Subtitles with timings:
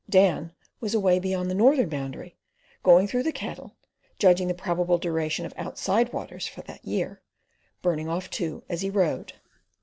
[0.09, 2.35] Dan was away beyond the northern boundary,
[2.81, 3.75] going through the cattle,
[4.17, 7.21] judging the probable duration of "outside waters" for that year,
[7.83, 9.33] burning off too as he rode.